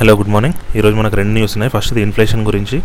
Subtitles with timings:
[0.00, 1.80] Hello good morning ఈరోజు మనకు రెండు న్యూస్ ఉన్నాయి.
[1.80, 2.82] ఫస్ట్ది ఇన్ఫ్లేషన్ గురించి.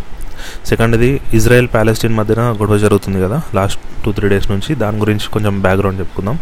[0.66, 4.74] సెకండ్ది ఇజ్రాయెల్ ప్యాలెస్టీన్ మధ్యన గొడవ జరుగుతుంది కదా లాస్ట్ టూ త్రీ డేస్ నుంచి.
[4.74, 6.38] దాని గురించి కొంచెం బ్యాక్గ్రౌండ్ చెప్పుకుందాం.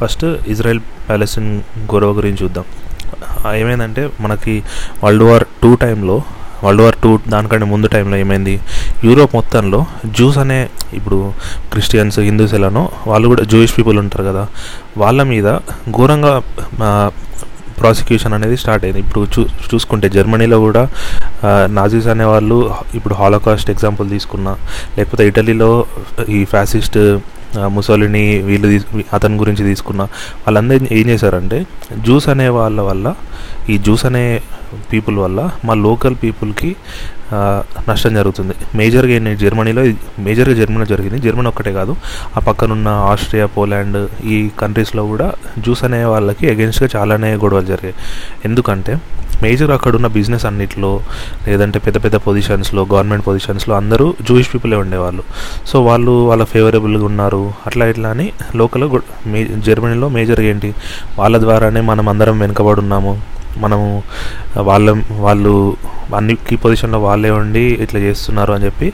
[0.00, 2.64] ఫస్ట్ ఇజ్రాయెల్ ప్యాలెస్టీన్ గొడవ గురించి చూద్దాం.
[3.54, 4.62] ఏమైందంటే మనకి
[5.04, 6.22] వరల్డ్ వార్ టూ టైంలో
[6.64, 8.60] వరల్డ్ వార్ టూ దానికంటే ముందు టైంలో ఏమైంది?
[9.04, 11.32] యూరోప్ మొత్తంలో జ్యూస్ అనే ఇప్పుడు
[11.70, 14.46] క్రిస్టియన్స్ హిందూస్ ఎలానో వాళ్ళు కూడా జూయిష్ పీపుల్ ఉంటారు కదా.
[14.96, 15.56] వాళ్ళ మీద
[15.90, 16.42] ఘోరంగా
[17.82, 19.00] ప్రాసిక్యూషన్ అనేది స్టార్ట్ అయింది.
[19.04, 20.82] ఇప్పుడు చూ చూసుకుంటే జర్మనీలో కూడా
[21.78, 22.58] నాజీస్ అనేవాళ్ళు
[22.98, 24.54] ఇప్పుడు హాలోకాస్ట్ ఎగ్జాంపుల్ తీసుకున్నా
[24.98, 25.70] లేకపోతే ఇటలీలో
[26.38, 26.98] ఈ ఫ్యాసిస్ట్
[27.56, 28.68] ముసలిని వీళ్ళు
[29.12, 30.02] అతని గురించి తీసుకున్న
[30.44, 31.66] వాళ్ళందరూ ఏం చేశారంటే
[32.06, 33.14] జ్యూస్ అనే వాళ్ళ వల్ల
[33.70, 34.24] ఈ జ్యూస్ అనే
[34.92, 36.70] పీపుల్ వల్ల మా లోకల్ పీపుల్కి
[37.88, 38.54] నష్టం జరుగుతుంది.
[38.74, 39.82] మేజర్గా ఏంటి జర్మనీలో
[40.26, 41.18] మేజర్గా జర్మనీ జరిగింది.
[41.26, 41.96] జర్మనీ ఒక్కటే కాదు
[42.36, 47.94] ఆ పక్కనున్న ఆస్ట్రియా పోలాండ్ ఈ కంట్రీస్లో కూడా జ్యూస్ అనే వాళ్ళకి అగెన్స్ట్గా చాలానే గొడవలు జరిగాయి.
[48.44, 48.94] ఎందుకంటే
[49.42, 51.00] మేజర్ అక్కడున్న బిజినెస్ అన్నిట్లో
[51.48, 55.22] లేదంటే పెద్ద పెద్ద పొజిషన్స్లో గవర్నమెంట్ పొజిషన్స్లో అందరూ జూయిష్ పీపులే ఉండేవాళ్ళు.
[55.66, 57.52] సో వాళ్ళు వాళ్ళ ఫేవరబుల్గా ఉన్నారు.
[57.66, 58.90] అట్లా ఇట్లా అని లోకల్
[59.26, 60.74] మే జర్మనీలో మేజర్ ఏంటి?
[61.18, 63.22] వాళ్ళ ద్వారానే మనం అందరం వెనుకబడి ఉన్నాము.
[63.58, 64.02] మనము
[64.56, 65.76] వాళ్ళ వాళ్ళు
[66.16, 68.92] అన్ని కీ పొజిషన్లో వాళ్ళే ఉండి ఇట్లా చేస్తున్నారు అని చెప్పి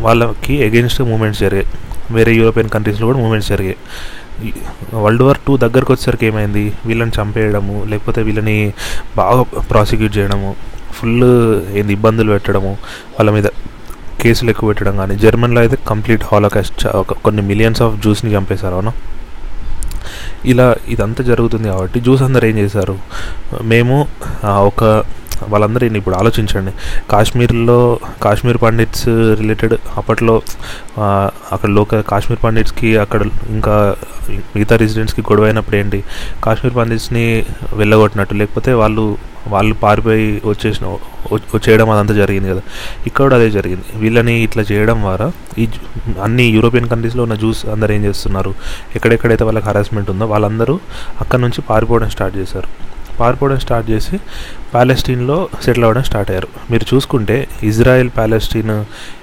[0.00, 1.66] వాళ్ళకి ఎగెన్స్ట్ మూమెంట్స్ జరిగాయి.
[2.10, 3.76] వేరే యూరోపియన్ కంట్రీస్లో కూడా మూమెంట్స్ జరిగాయి.
[5.04, 6.64] వరల్డ్ వార్ టూ దగ్గరకు వచ్చేసరికి ఏమైంది?
[6.88, 8.56] వీళ్ళని చంపేయడము లేకపోతే వీళ్ళని
[9.20, 9.42] బాగా
[9.72, 10.50] ప్రాసిక్యూట్ చేయడము
[10.98, 11.24] ఫుల్
[11.78, 12.72] ఏంది ఇబ్బందులు పెట్టడము
[13.16, 13.48] వాళ్ళ మీద
[14.22, 16.82] కేసులు ఎక్కువ పెట్టడం కానీ జర్మన్లో అయితే కంప్లీట్ హాలోకాస్ట్
[17.26, 18.92] కొన్ని మిలియన్స్ ఆఫ్ జ్యూస్ని చంపేశారు అవునా?
[20.52, 22.94] ఇలా ఇదంతా జరుగుతుంది కాబట్టి జ్యూస్ అందరు ఏం చేశారు?
[23.72, 23.96] మేము
[24.70, 24.82] ఒక
[25.52, 26.72] వాళ్ళందరూ ఇప్పుడు ఆలోచించండి.
[27.12, 27.78] కాశ్మీర్లో
[28.24, 29.06] కాశ్మీర్ పండిట్స్
[29.40, 30.34] రిలేటెడ్ అప్పట్లో
[31.54, 33.22] అక్కడ లోకల్ కాశ్మీర్ పండిట్స్కి అక్కడ
[33.56, 33.76] ఇంకా
[34.54, 36.00] మిగతా రెసిడెంట్స్కి గొడవ అయినప్పుడు ఏంటి?
[36.46, 37.26] కాశ్మీర్ పండిట్స్ని
[37.80, 39.04] వెళ్ళగొట్టినట్టు లేకపోతే వాళ్ళు
[39.52, 40.84] వాళ్ళు పారిపోయి వచ్చేసిన
[41.32, 42.62] చేయడం వచ్చేయడం అదంతా జరిగింది కదా.
[43.08, 43.86] ఇక్కడ కూడా అదే జరిగింది.
[44.02, 45.26] వీళ్ళని ఇట్లా చేయడం ద్వారా
[45.62, 45.64] ఈ
[46.26, 48.52] అన్ని యూరోపియన్ కంట్రీస్లో ఉన్న జ్యూస్ అందరు ఏం చేస్తున్నారు?
[48.96, 50.76] ఎక్కడెక్కడైతే వాళ్ళకి హరాస్మెంట్ ఉందో వాళ్ళందరూ
[51.22, 52.70] అక్కడ నుంచి పారిపోవడం స్టార్ట్ చేశారు.
[53.20, 54.18] పారిపోవడం స్టార్ట్ చేసి
[54.74, 56.48] ప్యాలెస్టీన్లో సెటిల్ అవ్వడం స్టార్ట్ అయ్యారు.
[56.70, 58.70] మీరు చూసుకుంటే ఇజ్రాయెల్ ప్యాలెస్టీన్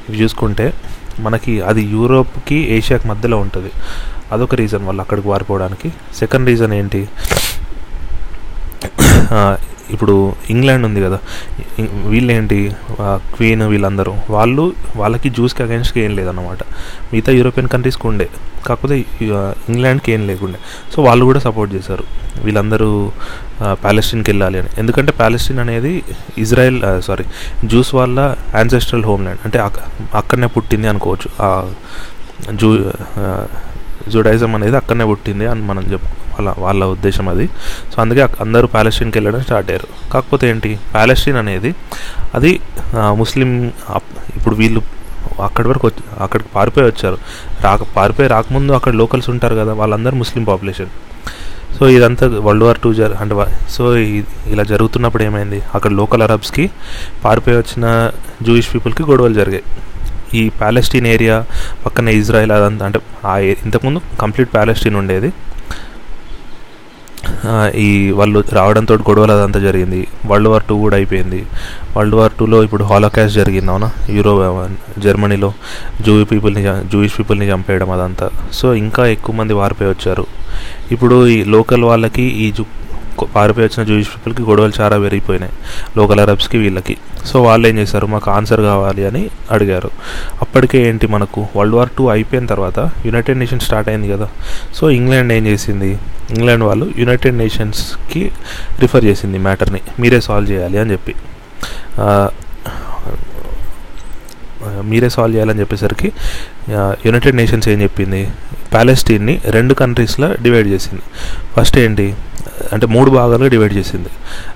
[0.10, 0.74] ఇవి చూసుకుంటే
[1.20, 3.72] మనకి అది యూరోప్కి ఏషియాకి మధ్యలో ఉంటుంది.
[4.32, 7.10] అదొక రీజన్ వాళ్ళు అక్కడికి పారిపోవడానికి సెకండ్ రీజన్ ఏంటి?
[9.92, 11.20] ఇప్పుడు ఇంగ్లాండ్ ఉంది కదా.
[12.06, 12.72] వీళ్ళేంటి?
[13.02, 14.14] క్వీన్ వీళ్ళందరూ.
[14.30, 16.58] వాళ్ళు వాళ్ళకి జ్యూస్కి అగెన్స్ట్కి ఏం లేదన్నమాట.
[17.14, 18.30] మిగతా యూరోపియన్ కంట్రీస్కి ఉండే.
[18.68, 19.06] కాకపోతే
[19.70, 20.60] ఇంగ్లాండ్కి ఏం లేకుండే.
[20.96, 22.04] సో వాళ్ళు కూడా సపోర్ట్ చేశారు.
[22.44, 23.12] వీళ్ళందరూ
[23.72, 24.68] ప్యాలెస్టీన్కి వెళ్ళాలి అని.
[24.78, 26.04] ఎందుకంటే ప్యాలెస్టీన్ అనేది
[26.38, 27.24] ఇజ్రాయెల్ సారీ
[27.66, 31.30] జ్యూస్ వాళ్ళ యాన్సెస్ట్రల్ హోమ్ల్యాండ్ అంటే అక్క- అక్కడనే పుట్టింది అనుకోవచ్చు.
[31.42, 31.72] ఆ
[32.54, 32.92] జూ
[34.08, 37.50] జుడైజం అనేది అక్కడనే పుట్టింది అని మనం చెప్పు వాళ్ళ వాళ్ళ ఉద్దేశం అది.
[37.96, 40.12] సో అందుకే అందరూ ప్యాలెస్టీన్కి వెళ్ళడం స్టార్ట్ అయ్యారు.
[40.12, 40.80] కాకపోతే ఏంటి?
[40.94, 41.76] ప్యాలెస్టీన్ అనేది
[42.36, 42.60] అది
[42.96, 43.72] ముస్లిం
[44.36, 44.82] ఇప్పుడు వీళ్ళు
[45.44, 47.18] అక్కడి వరకు వచ్చి అక్కడికి పారిపోయి వచ్చారు.
[47.62, 50.88] రాక పారిపోయి రాకముందు అక్కడ లోకల్స్ ఉంటారు కదా వాళ్ళందరూ ముస్లిం పాపులేషన్.
[51.78, 53.36] సో ఇదంతా వరల్డ్ వార్ టూ జర్ అంటే
[53.70, 53.96] సో
[54.54, 55.62] ఇలా జరుగుతున్నప్పుడు ఏమైంది?
[55.76, 56.66] అక్కడ లోకల్ అరబ్స్కి
[57.26, 58.12] పారిపోయి వచ్చిన
[58.42, 59.64] జూయిష్ పీపుల్కి గొడవలు జరిగాయి.
[60.34, 61.46] ఈ ప్యాలెస్టీన్ ఏరియా
[61.86, 65.30] పక్కన ఇజ్రాయెల్ అదంతా అంటే ఆ ఇంతకుముందు కంప్లీట్ ప్యాలెస్టీన్ ఉండేది.
[67.76, 70.08] ఈ వాళ్ళు రావడంతో గొడవలు అదంతా జరిగింది.
[70.26, 71.46] వరల్డ్ వార్ టూ కూడా అయిపోయింది.
[71.98, 73.92] వరల్డ్ వార్ టూలో ఇప్పుడు హాలోకాస్ట్ జరిగింది అవునా?
[74.10, 75.54] యూరో జర్మనీలో
[76.02, 78.30] జూ పీపుల్ని జూయిష్ పీపుల్ని చంపేయడం అదంతా.
[78.54, 80.26] సో ఇంకా ఎక్కువ మంది వారిపోయి వచ్చారు.
[80.92, 82.66] ఇప్పుడు ఈ లోకల్ వాళ్ళకి ఈ జు
[83.26, 85.54] పారిపోయి వచ్చిన జూయిష్ పీపుల్కి గొడవలు చాలా పెరిగిపోయినాయి.
[85.98, 86.98] లోకల్ అరబ్స్కి వీళ్ళకి.
[87.26, 88.06] సో వాళ్ళు ఏం చేశారు?
[88.06, 89.90] మాకు ఆన్సర్ కావాలి అని అడిగారు.
[90.42, 91.48] అప్పటికే ఏంటి మనకు?
[91.56, 94.30] వరల్డ్ వార్ టూ అయిపోయిన తర్వాత యునైటెడ్ నేషన్స్ స్టార్ట్ అయింది కదా.
[94.76, 96.00] సో ఇంగ్లాండ్ ఏం చేసింది?
[96.30, 98.32] ఇంగ్లాండ్ వాళ్ళు యునైటెడ్ నేషన్స్కి
[98.80, 101.16] రిఫర్ చేసింది మ్యాటర్ని మీరే సాల్వ్ చేయాలి అని చెప్పి.
[104.82, 106.12] మీరే సాల్వ్ చేయాలని చెప్పేసరికి
[107.06, 108.30] యునైటెడ్ నేషన్స్ ఏం చెప్పింది?
[108.74, 111.02] ప్యాలెస్టీన్ని రెండు కంట్రీస్లో డివైడ్ చేసింది.
[111.58, 112.16] ఫస్ట్ ఏంటి?
[112.74, 114.10] అంటే మూడు భాగాలుగా డివైడ్ చేసింది.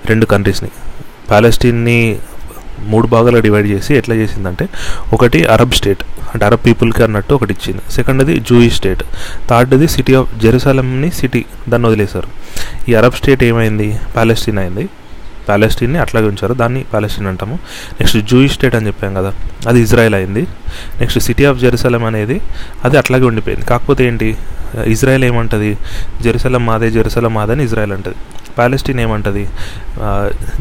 [0.06, 0.70] రెండు కంట్రీస్ని
[1.30, 2.18] ప్యాలెస్టీన్ని
[2.78, 4.68] మూడు భాగాలుగా డివైడ్ చేసి ఎట్లా చేసిందంటే
[5.12, 6.04] ఒకటి అరబ్ స్టేట్
[6.34, 7.92] అంటే అరబ్ పీపుల్కి అన్నట్టు ఒకటి ఇచ్చింది.
[7.92, 9.02] సెకండ్ది జూయి స్టేట్
[9.50, 12.28] థర్డ్ది సిటీ ఆఫ్ జెరూసలంని సిటీ దాన్ని వదిలేశారు.
[12.90, 14.00] ఈ అరబ్ స్టేట్ ఏమైంది?
[14.14, 14.88] ప్యాలెస్టీన్ అయింది.
[15.48, 16.54] ప్యాలెస్టీన్ని అట్లాగే ఉంచారు.
[16.54, 17.54] దాన్ని ప్యాలెస్టీన్ అంటాము.
[18.00, 19.32] నెక్స్ట్ జూయిష్ స్టేట్ అని చెప్పాం కదా
[19.68, 20.42] అది ఇజ్రాయెల్ అయింది.
[21.00, 22.40] నెక్స్ట్ సిటీ ఆఫ్ జెరూసలం అనేది
[22.84, 23.66] అది అట్లాగే ఉండిపోయింది.
[23.66, 24.36] కాకపోతే ఏంటి
[24.94, 25.70] ఇజ్రాయెల్ ఏమంటుంది?
[26.22, 28.16] జెరూసలం మాదే జెరూసలం మాదని ఇజ్రాయెల్ అంటుంది.
[28.58, 29.42] ప్యాలెస్టీన్ ఏమంటుంది?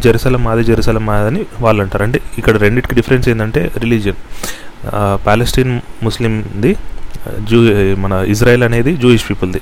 [0.03, 2.03] జెరూసలం మాదే జెరూసలం మాదని వాళ్ళు అంటారు.
[2.03, 4.19] అంటే ఇక్కడ రెండింటికి డిఫరెన్స్ ఏంటంటే రిలీజియన్.
[5.25, 6.75] ప్యాలెస్టీన్ ముస్లింది
[7.49, 7.59] జూ
[8.03, 9.61] మన ఇజ్రాయెల్ అనేది జూయిష్ పీపుల్ది.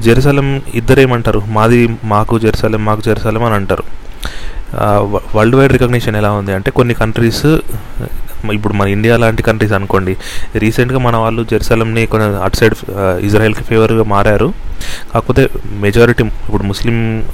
[0.00, 1.40] జెరూసలం ఇద్దరేమంటారు?
[1.56, 3.84] మాది మాకు జెరూసలం మాకు జెరూసలం అని అంటారు.
[5.34, 6.52] వరల్డ్ వైడ్ రికగ్నిషన్ ఎలా ఉంది?
[6.52, 7.58] అంటే కొన్ని కంట్రీస్
[8.52, 10.16] ఇప్పుడు మన ఇండియా లాంటి కంట్రీస్ అనుకోండి
[10.56, 12.74] రీసెంట్గా మన వాళ్ళు జెరూసలంని కొన్ని అటు సైడ్
[13.24, 14.52] ఇజ్రాయెల్కి ఫేవర్గా మారారు.
[15.14, 17.24] కాకపోతే మెజారిటీ ఇప్పుడు ముస్లిం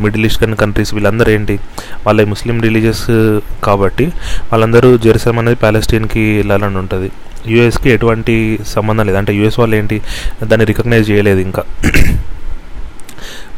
[0.00, 1.60] మిడిల్ ఈస్ట్ కంట్రీస్ వీళ్ళందరూ ఏంటి?
[2.06, 4.06] వాళ్ళ ముస్లిం రిలీజియస్ కాబట్టి
[4.52, 7.10] వాళ్ళందరూ జెరూసలం అనేది ప్యాలెస్టీన్కి వెళ్ళాలని ఉంటుంది.
[7.46, 9.18] యూఎస్కి ఎటువంటి సంబంధం లేదు.
[9.18, 10.02] అంటే యూఎస్ వాళ్ళు ఏంటి?
[10.44, 11.64] దాన్ని రికగ్నైజ్ చేయలేదు ఇంకా.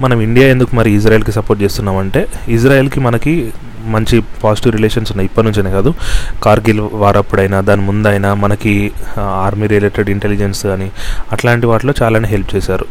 [0.00, 3.52] మనం ఇండియా ఎందుకు మరి ఇజ్రాయెల్కి సపోర్ట్ చేస్తున్నామంటే ఇజ్రాయెల్కి మనకి
[3.86, 5.26] మంచి పాజిటివ్ రిలేషన్స్ ఉన్నాయి.
[5.26, 5.94] ఇప్పటి నుంచే కాదు.
[6.42, 10.90] కార్గిల్ వారప్పుడైనా దాని ముందైనా మనకి ఆర్మీ రిలేటెడ్ ఇంటెలిజెన్స్ అని
[11.32, 12.86] అట్లాంటి వాటిలో చాలానే హెల్ప్ చేశారు.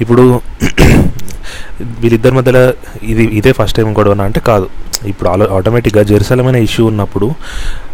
[0.00, 0.40] ఇప్పుడు
[1.80, 4.68] వీళ్ళిద్దరి మధ్యలో ఇది ఇదే ఫస్ట్ టైం గొడవన అంటే కాదు.
[5.06, 7.34] ఇప్పుడు ఆలో ఆటోమేటిక్గా జెరూసలం ఇష్యూ ఉన్నప్పుడు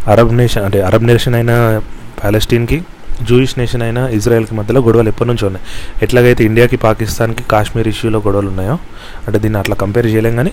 [0.07, 1.81] అరబ్ నేషన్ అంటే అరబ్ నేషన్ అయిన
[2.23, 2.83] ప్యాలెస్టీన్కి
[3.29, 5.65] జూయిష్ నేషన్ అయినా ఇజ్రాయెల్కి మధ్యలో గొడవలు ఎప్పటి నుంచో ఉన్నాయి.
[6.03, 8.77] ఎట్లాగైతే ఇండియాకి పాకిస్తాన్కి కాశ్మీర్ ఇష్యూలో గొడవలు ఉన్నాయో
[9.27, 10.53] అంటే దీన్ని అట్లా కంపేర్ చేయలేం కానీ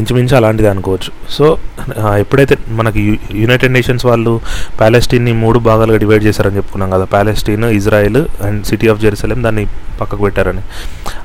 [0.00, 1.10] ఇంచుమించు అలాంటిది అనుకోవచ్చు.
[1.36, 1.46] సో
[2.22, 3.00] ఎప్పుడైతే మనకి
[3.42, 4.32] యునైటెడ్ నేషన్స్ వాళ్ళు
[4.80, 7.04] ప్యాలెస్టీన్ని మూడు భాగాలుగా డివైడ్ చేశారని చెప్పుకున్నాం కదా.
[7.14, 9.64] Palestine Israel and city of Jerusalem దాన్ని
[10.00, 10.62] పక్కకు పెట్టారని.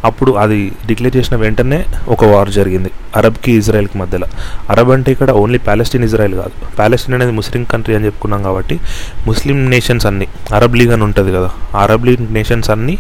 [0.10, 0.60] అప్పుడు అది
[0.90, 1.80] డిక్లేర్ చేసిన వెంటనే
[2.16, 2.92] ఒక వార్ జరిగింది.
[3.16, 4.28] అరబ్కి ఇజ్రాయెల్కి మధ్యలో.
[4.74, 6.54] అరబ్ అంటే ఇక్కడ ఓన్లీ ప్యాలెస్టీన్ ఇజ్రాయెల్ కాదు.
[6.80, 8.78] ప్యాలెస్టీన్ అనేది ముస్లిం కంట్రీ అని చెప్పుకున్నాం కాబట్టి
[9.30, 10.28] ముస్లిం నేషన్స్ అన్నీ
[10.60, 11.50] అరబ్ లీగ్ అని ఉంటుంది కదా.
[11.84, 12.98] అరబ్ లీగ్ నేషన్స్ అన్నీ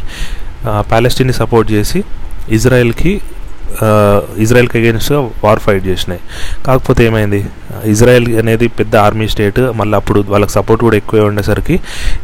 [0.91, 2.01] ప్యాలెస్టీన్ని సపోర్ట్ చేసి
[2.57, 3.13] ఇజ్రాయెల్కి
[4.43, 6.21] ఇజ్రాయెల్కి అగేన్స్ట్గా వార్ ఫైట్ చేసినాయి.
[6.67, 7.39] కాకపోతే ఏమైంది?
[7.93, 11.75] ఇజ్రాయెల్ అనేది పెద్ద ఆర్మీ స్టేట్ మళ్ళీ అప్పుడు వాళ్ళకి సపోర్ట్ కూడా ఎక్కువే ఉండేసరికి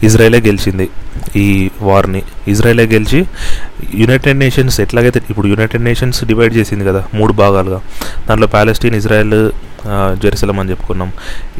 [0.08, 0.88] ఇజ్రాయెలే గెలిచింది
[1.36, 1.48] ఈ
[1.82, 3.20] వార్ని ఇజ్రాయెలే గెలిచి
[4.02, 7.80] యునైటెడ్ నేషన్స్ ఎట్లాగైతే ఇప్పుడు యునైటెడ్ నేషన్స్ డివైడ్ చేసింది కదా మూడు భాగాలుగా.
[8.30, 9.52] దాంట్లో ప్యాలెస్టీన్ ఇజ్రాయెల్
[10.22, 11.10] జెరూసలం అని చెప్పుకున్నాం.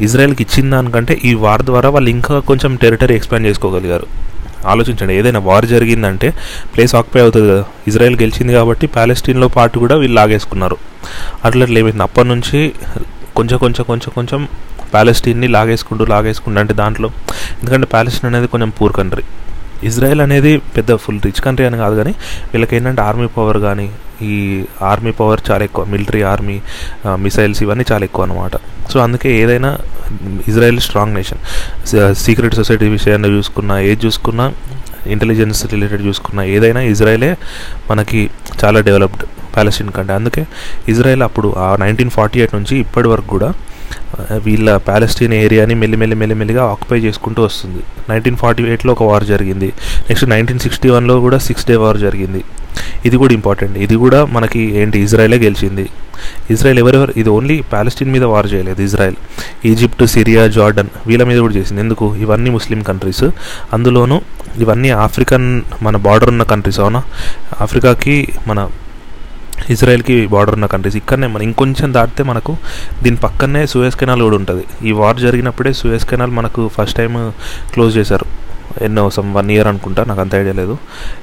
[0.06, 4.06] ఇజ్రాయెల్కి ఇచ్చిన దానికంటే ఈ వార్ ద్వారా వాళ్ళు ఇంకా కొంచెం టెరిటరీ ఎక్స్పాండ్ చేసుకోగలిగారు.
[4.72, 5.14] ఆలోచించండి.
[5.20, 6.28] ఏదైనా వార్ జరిగిందంటే
[6.74, 7.64] ప్లేస్ ఆక్యుపై అవుతుంది కదా.
[7.90, 10.78] ఇజ్రాయెల్ గెలిచింది కాబట్టి ప్యాలెస్టీన్లో పాటు కూడా వీళ్ళు లాగేసుకున్నారు.
[11.44, 12.04] అట్లా ఏమైంది?
[12.08, 12.60] అప్పటి నుంచి
[13.36, 14.40] కొంచెం కొంచెం కొంచెం కొంచెం
[14.94, 17.08] ప్యాలెస్టీన్ని లాగేసుకుంటూ లాగేసుకుంటూ అంటే దాంట్లో
[17.60, 19.24] ఎందుకంటే ప్యాలెస్టీన్ అనేది కొంచెం పూర్ కంట్రీ
[19.82, 22.12] ఇజ్రాయెల్ అనేది పెద్ద ఫుల్ రిచ్ కంట్రీ అని కాదు కానీ
[22.52, 23.86] వీళ్ళకి ఏంటంటే ఆర్మీ పవర్ కానీ
[24.22, 24.34] ఈ
[24.82, 26.56] ఆర్మీ పవర్ చాలా ఎక్కువ మిలిటరీ ఆర్మీ
[27.16, 28.56] మిసైల్స్ ఇవన్నీ చాలా ఎక్కువ అనమాట
[28.92, 29.70] సో అందుకే ఏదైనా
[30.48, 31.40] Israel strong nation.
[32.14, 34.46] Secret society విషయాన్ని చూసుకున్నా ఏది చూసుకున్నా
[35.06, 37.36] ఇంటెలిజెన్స్ రిలేటెడ్ చూసుకున్నా ఏదైనా ఇజ్రాయెలే
[37.90, 38.30] మనకి
[38.64, 39.24] చాలా డెవలప్డ్
[39.54, 40.42] ప్యాలెస్టీన్ కంటే అందుకే
[40.88, 43.48] ఇజ్రాయెల్ అప్పుడు ఆ నైన్టీన్ ఫార్టీ ఎయిట్ నుంచి ఇప్పటి వరకు కూడా
[44.44, 47.82] వీళ్ళ ప్యాలెస్టీన్ ఏరియాని మెల్లిమెల్లి మెల్లిమెల్లిగా ఆక్యుపై చేసుకుంటూ వస్తుంది.
[48.10, 49.68] నైన్టీన్ ఫార్టీ ఎయిట్లో ఒక వార్ జరిగింది.
[50.08, 52.44] నెక్స్ట్ నైన్టీన్ సిక్స్టీ వన్లో కూడా సిక్స్ డే వార్ జరిగింది.
[53.04, 54.98] ఇది కూడా ఇంపార్టెంట్ ఇది కూడా మనకి ఏంటి?
[54.98, 55.86] ఇజ్రాయెలే గెలిచింది.
[56.50, 57.12] ఇజ్రాయెల్ ఎవరెవరు?
[57.16, 59.16] ఇది ఓన్లీ ప్యాలెస్టీన్ మీద వార్ చేయలేదు ఇజ్రాయెల్.
[59.64, 61.80] ఈజిప్ట్ సిరియా జార్డన్ వీళ్ళ మీద కూడా చేసింది.
[61.80, 62.16] ఎందుకు?
[62.16, 63.24] ఇవన్నీ ముస్లిం కంట్రీస్
[63.72, 64.20] అందులోనూ
[64.58, 67.02] ఇవన్నీ ఆఫ్రికన్ మన బార్డర్ ఉన్న కంట్రీస్ అవునా?
[67.60, 68.68] ఆఫ్రికాకి మన
[69.74, 70.96] ఇజ్రాయెల్కి బార్డర్ ఉన్న కంట్రీస్.
[70.96, 72.56] ఇక్కడనే మనం ఇంకొంచెం దాటితే మనకు
[73.02, 74.64] దీని పక్కనే సూయస్ కెనాల్ కూడా ఉంటుంది.
[74.88, 77.32] ఈ వార్ జరిగినప్పుడే సూయస్ కెనాల్ మనకు ఫస్ట్ టైం
[77.74, 78.26] క్లోజ్ చేశారు.
[78.82, 80.74] ఎన్నో సమ్ వన్ ఇయర్ అనుకుంటా నాకు అంత ఐడియా లేదు.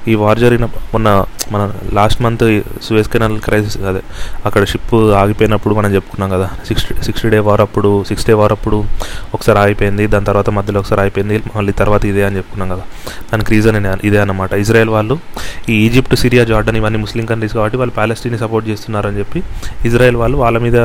[0.08, 1.08] ఈ వార్ జరిగిన మొన్న
[1.52, 1.62] మన
[1.92, 2.44] last month
[2.82, 4.02] Suez canal crisis అదే
[4.44, 8.78] అక్కడ షిప్ ఆగిపోయినప్పుడు మనం చెప్పుకున్నాం కదా సిక్స్టీ సిక్స్టీ డే వార్ అప్పుడు సిక్స్ డే వార్ అప్పుడు
[9.34, 12.84] ఒకసారి ఆగిపోయింది దాని తర్వాత మధ్యలో ఒకసారి అయిపోయింది మళ్ళీ తర్వాత ఇదే అని చెప్పుకున్నాం కదా.
[13.32, 15.16] దానికి రీజన్ ఇదే అనమాట ఇజ్రాయెల్ వాళ్ళు
[15.68, 19.38] ఈ ఈజిప్ట్ సిరియా జార్డన్ ఇవన్నీ ముస్లిం కంట్రీస్ కాబట్టి వాళ్ళు ప్యాలెస్టీని సపోర్ట్ చేస్తున్నారని చెప్పి
[19.84, 20.78] ఇజ్రాయెల్ వాళ్ళు వాళ్ళ మీద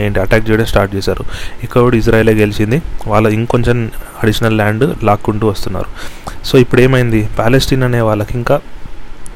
[0.00, 1.24] ఏంటి అటాక్ చేయడం స్టార్ట్ చేశారు.
[1.62, 2.82] ఇక్కడ కూడా గెలిచింది.
[3.06, 3.90] వాళ్ళ ఇంకొంచెం
[4.22, 5.90] అడిషనల్ ల్యాండ్ లాక్కుంటూ వస్తున్నారు.
[6.44, 8.60] సో ఇప్పుడు ఏమైంది ప్యాలెస్టీన్ అనే వాళ్ళకి ఇంకా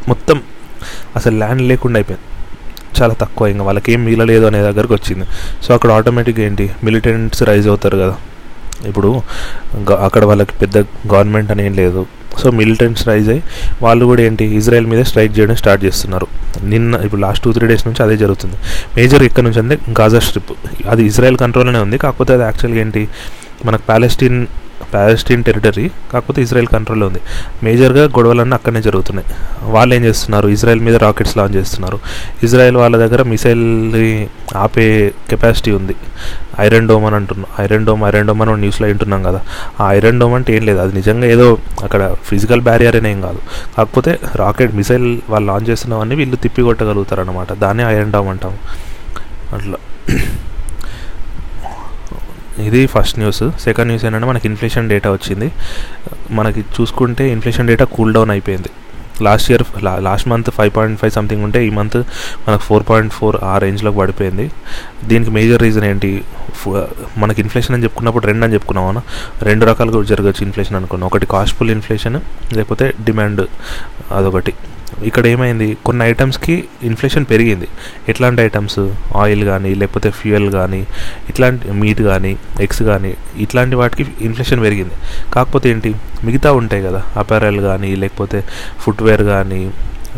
[0.08, 0.42] మొత్తం
[1.16, 2.26] అసలు ల్యాండ్ లేకుండా అయిపోయింది.
[3.02, 5.26] చాలా తక్కువ ఇంకా వాళ్ళకి ఏం మిగలలేదు అనే దగ్గరకు వచ్చింది.
[5.64, 6.70] సో అక్కడ ఆటోమేటిక్గా ఏంటి?
[6.84, 8.16] మిలిటెంట్స్ రైజ్ అవుతారు కదా.
[8.86, 9.22] ఇప్పుడు
[10.04, 10.78] అక్కడ వాళ్ళకి పెద్ద
[11.12, 12.06] గవర్నమెంట్ అని ఏం లేదు.
[12.42, 13.42] సో మిలిటెంట్స్ రైజ్ అయ్యి
[13.82, 16.26] వాళ్ళు కూడా ఏంటి ఇజ్రాయెల్ మీద స్ట్రైక్ చేయడం స్టార్ట్ చేస్తున్నారు.
[16.72, 18.56] నిన్న ఇప్పుడు లాస్ట్ టూ త్రీ డేస్ నుంచి అదే జరుగుతుంది.
[18.96, 20.52] మేజర్ ఇక్కడ నుంచి అంటే గాజా స్ట్రిప్.
[20.88, 21.98] అది ఇజ్రాయెల్ కంట్రోల్లోనే ఉంది.
[21.98, 23.02] కాకపోతే అది యాక్చువల్గా ఏంటి
[23.66, 24.38] మనకు ప్యాలెస్టీన్
[24.92, 27.20] ప్యాలెస్టీన్ టెరిటరీ కాకపోతే ఇజ్రాయెల్ కంట్రోల్లో ఉంది.
[27.62, 29.28] మేజర్గా గొడవలన్నీ అక్కడనే జరుగుతున్నాయి.
[29.62, 30.48] వాళ్ళు ఏం చేస్తున్నారు?
[30.48, 31.98] ఇజ్రాయెల్ మీద రాకెట్స్ లాంచ్ చేస్తున్నారు.
[32.42, 35.96] ఇజ్రాయెల్ వాళ్ళ దగ్గర మిసైల్ని ఆపే కెపాసిటీ ఉంది.
[36.60, 39.40] ఐరన్ డోమ్ అని అంటున్నాం ఐరన్ డోమ్ ఐరన్ డోమ్ అని న్యూస్లో వింటున్నాం కదా.
[39.80, 40.78] ఆ ఐరన్ డోమ్ అంటే ఏం లేదు.
[40.78, 43.38] అది నిజంగా ఏదో అక్కడ ఫిజికల్ బ్యారియర్ ఏం కాదు.
[43.76, 48.52] కాకపోతే రాకెట్ మిసైల్ వాళ్ళు లాంచ్ చేస్తున్నవన్నీ వీళ్ళు తిప్పి కొట్టగలుగుతారు అనమాట దాన్ని ఐరన్ డోమ్ అంటాం
[49.52, 49.76] అట్లా.
[52.66, 55.48] ఇది ఫస్ట్ న్యూస్ సెకండ్ న్యూస్ ఏంటంటే మనకి ఇన్ఫ్లేషన్ డేటా వచ్చింది.
[56.30, 58.70] మనకి చూసుకుంటే ఇన్ఫ్లేషన్ డేటా కూల్ డౌన్ అయిపోయింది.
[59.22, 61.96] Last year last month five point five something ఉంటే ఈ మంత్
[62.48, 64.50] మనకు ఫోర్ పాయింట్ ఫోర్ ఆ రేంజ్లోకి పడిపోయింది.
[65.04, 66.24] దీనికి మేజర్ రీజన్ ఏంటి?
[67.16, 69.02] మనకి ఇన్ఫ్లేషన్ అని చెప్పుకున్నప్పుడు రెండు అని చెప్పుకున్నామన్నా
[69.42, 71.06] రెండు రకాలుగా జరగచ్చు ఇన్ఫ్లేషన్ అనుకున్నాం.
[71.06, 72.20] ఒకటి కాస్ట్ఫుల్ ఇన్ఫ్లేషన్
[72.52, 73.42] లేకపోతే డిమాండ్
[74.12, 74.54] అదొకటి.
[75.02, 75.76] ఇక్కడ ఏమైంది?
[75.86, 77.68] కొన్ని ఐటమ్స్కి ఇన్ఫ్లేషన్ పెరిగింది.
[78.08, 78.78] ఎట్లాంటి ఐటమ్స్?
[79.16, 80.86] ఆయిల్ కానీ లేకపోతే ఫ్యూయల్ కానీ
[81.28, 84.92] ఇట్లాంటి మీట్ కానీ ఎగ్స్ కానీ ఇట్లాంటి వాటికి ఇన్ఫ్లేషన్ పెరిగింది.
[85.32, 85.94] కాకపోతే ఏంటి?
[86.24, 87.02] మిగతా ఉంటాయి కదా.
[87.16, 88.44] అపారల్ కానీ లేకపోతే
[88.78, 89.70] ఫుట్వేర్ కానీ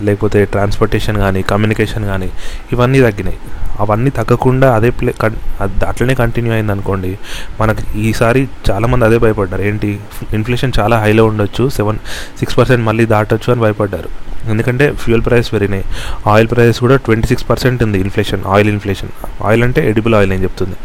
[0.02, 2.30] లేకపోతే ట్రాన్స్పోర్టేషన్ కానీ కమ్యూనికేషన్ కానీ
[2.72, 3.38] ఇవన్నీ తగ్గినాయి.
[3.80, 5.14] అవన్నీ తగ్గకుండా అదే ప్లే
[5.60, 7.18] అట్లనే కంటిన్యూ అయింది అనుకోండి
[7.60, 9.62] మనకి ఈసారి చాలామంది అదే భయపడ్డారు.
[9.62, 10.00] ఏంటి?
[10.32, 11.98] ఇన్ఫ్లేషన్ చాలా హైలో ఉండొచ్చు సెవెన్
[12.38, 14.31] సిక్స్ పర్సెంట్ మళ్ళీ దాటొచ్చు అని భయపడ్డారు.
[14.50, 15.84] ఎందుకంటే ఫ్యూయల్ ప్రైస్ పెరిగినాయి.
[16.26, 19.12] ఆయిల్ ప్రైస్ కూడా ట్వంటీ సిక్స్ పర్సెంట్ ఉంది ఇన్ఫ్లేషన్ ఆయిల్ ఇన్ఫ్లేషన్.
[19.48, 20.76] ఆయిల్ అంటే ఎడిబుల్ ఆయిల్ అని చెప్తుంది.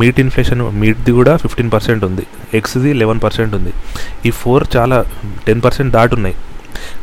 [0.00, 2.26] మీట్ ఇన్ఫ్లేషన్ మీట్ది కూడా ఫిఫ్టీన్ పర్సెంట్ ఉంది.
[2.58, 3.72] ఎగ్స్ది లెవెన్ పర్సెంట్ ఉంది.
[4.26, 4.98] ఈ ఫోర్ చాలా
[5.48, 6.36] టెన్ పర్సెంట్ దాటున్నాయి.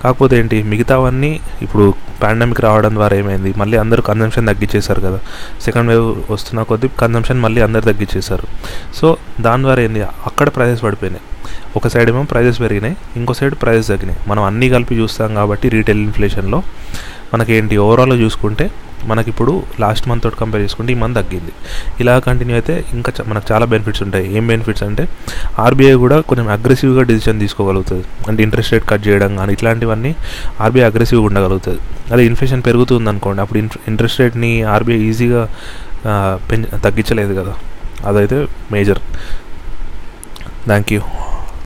[0.04, 1.30] కాకపోతే ఏంటి మిగతావన్నీ
[1.62, 1.86] ఇప్పుడు
[2.22, 5.20] పాండమిక్ రావడం ద్వారా ఏమైంది మళ్ళీ అందరూ కన్జంప్షన్ తగ్గించేశారు కదా.
[5.66, 8.48] సెకండ్ వేవ్ వస్తున్న కొద్దీ కన్జంప్షన్ మళ్ళీ అందరు తగ్గించేశారు
[9.00, 9.18] సో
[9.48, 11.26] దాని ద్వారా ఏంది అక్కడ ప్రైసెస్ పడిపోయినాయి.
[11.78, 14.20] ఒక సైడ్ ఏమో ప్రైజెస్ పెరిగినాయి ఇంకో సైడ్ ప్రైజెస్ తగ్గినాయి.
[14.32, 16.60] మనం అన్నీ కలిపి చూస్తాం కాబట్టి రీటైల్ ఇన్ఫ్లేషన్లో
[17.34, 17.76] మనకేంటి?
[17.86, 18.66] ఓవరాల్గా చూసుకుంటే
[19.10, 21.52] మనకి ఇప్పుడు లాస్ట్ మంత్ తోటి కంపేర్ చేసుకుంటే ఈ మంత్ తగ్గింది.
[22.02, 24.26] ఇలా కంటిన్యూ అయితే ఇంకా మనకు చాలా బెనిఫిట్స్ ఉంటాయి.
[24.38, 25.04] ఏం బెనిఫిట్స్ అంటే
[25.64, 28.06] ఆర్బీఐ కూడా కొంచెం అగ్రెసివ్గా డిసిషన్ తీసుకోగలుగుతుంది.
[28.30, 30.12] అంటే ఇంట్రెస్ట్ రేట్ కట్ చేయడం కానీ ఇట్లాంటివన్నీ
[30.66, 31.82] ఆర్బీఐ అగ్రెసివ్గా ఉండగలుగుతుంది.
[32.14, 33.60] అదే ఇన్ఫ్లేషన్ పెరుగుతుంది అనుకోండి అప్పుడు
[33.92, 35.44] ఇంట్రెస్ట్ రేట్ని ఆర్బీఐ ఈజీగా
[36.50, 37.56] పెంచ తగ్గించలేదు కదా.
[38.10, 38.40] అదైతే
[38.76, 39.02] మేజర్
[40.72, 41.02] థ్యాంక్ యూ